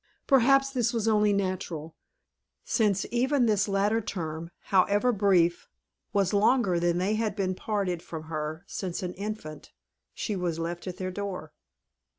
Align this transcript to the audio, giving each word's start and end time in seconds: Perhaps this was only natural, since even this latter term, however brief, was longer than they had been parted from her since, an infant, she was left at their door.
Perhaps 0.25 0.71
this 0.71 0.93
was 0.93 1.07
only 1.07 1.31
natural, 1.31 1.95
since 2.65 3.05
even 3.11 3.45
this 3.45 3.67
latter 3.67 4.01
term, 4.01 4.49
however 4.73 5.11
brief, 5.11 5.67
was 6.11 6.33
longer 6.33 6.79
than 6.79 6.97
they 6.97 7.13
had 7.13 7.35
been 7.35 7.53
parted 7.53 8.01
from 8.01 8.23
her 8.23 8.63
since, 8.67 9.03
an 9.03 9.13
infant, 9.13 9.73
she 10.11 10.35
was 10.35 10.57
left 10.57 10.87
at 10.87 10.97
their 10.97 11.11
door. 11.11 11.53